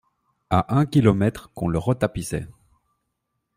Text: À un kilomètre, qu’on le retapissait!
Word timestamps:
À 0.49 0.73
un 0.77 0.87
kilomètre, 0.87 1.51
qu’on 1.53 1.67
le 1.67 1.77
retapissait! 1.77 2.47